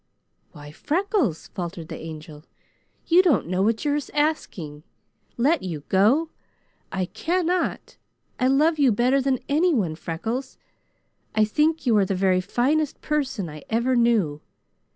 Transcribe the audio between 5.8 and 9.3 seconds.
go!' I cannot! I love you better